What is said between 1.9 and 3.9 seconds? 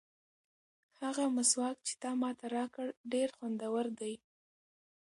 تا ماته راکړ ډېر خوندور